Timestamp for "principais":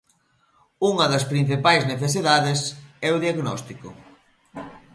1.31-1.83